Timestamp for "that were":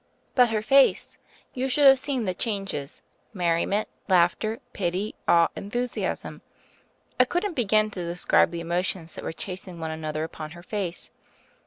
9.13-9.31